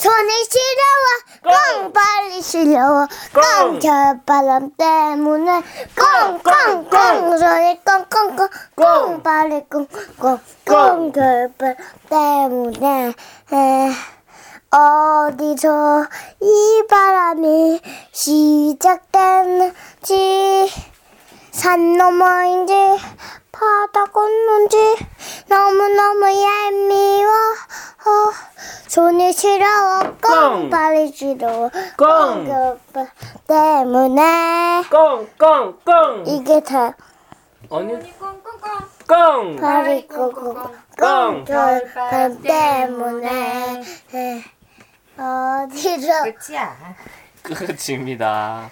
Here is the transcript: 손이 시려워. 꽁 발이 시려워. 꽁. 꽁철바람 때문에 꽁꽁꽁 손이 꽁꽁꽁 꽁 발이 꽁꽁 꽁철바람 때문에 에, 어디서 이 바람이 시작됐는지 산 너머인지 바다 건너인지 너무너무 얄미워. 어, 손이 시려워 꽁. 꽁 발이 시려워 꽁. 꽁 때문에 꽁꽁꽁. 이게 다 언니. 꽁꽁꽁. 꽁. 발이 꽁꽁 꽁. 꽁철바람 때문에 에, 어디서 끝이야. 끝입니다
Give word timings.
손이 0.00 0.30
시려워. 0.50 1.04
꽁 1.42 1.92
발이 1.92 2.40
시려워. 2.42 3.06
꽁. 3.34 3.42
꽁철바람 3.80 4.70
때문에 4.78 5.62
꽁꽁꽁 5.94 7.36
손이 7.38 7.80
꽁꽁꽁 7.84 8.48
꽁 8.74 9.22
발이 9.22 9.64
꽁꽁 9.68 10.38
꽁철바람 10.66 11.76
때문에 12.08 13.12
에, 13.52 13.90
어디서 14.74 16.06
이 16.40 16.82
바람이 16.88 17.80
시작됐는지 19.32 19.70
산 21.50 21.96
너머인지 21.98 22.72
바다 23.52 24.04
건너인지 24.06 24.96
너무너무 25.48 26.24
얄미워. 26.24 27.19
어, 27.19 27.19
손이 28.90 29.32
시려워 29.32 30.00
꽁. 30.20 30.20
꽁 30.20 30.70
발이 30.70 31.12
시려워 31.12 31.70
꽁. 31.96 32.44
꽁 32.92 33.06
때문에 33.46 34.82
꽁꽁꽁. 34.90 36.24
이게 36.26 36.60
다 36.60 36.92
언니. 37.68 37.92
꽁꽁꽁. 38.18 38.70
꽁. 39.06 39.56
발이 39.60 40.08
꽁꽁 40.08 40.54
꽁. 40.98 41.44
꽁철바람 41.44 42.42
때문에 42.42 43.80
에, 44.12 44.42
어디서 45.16 46.24
끝이야. 46.24 46.76
끝입니다 47.44 48.70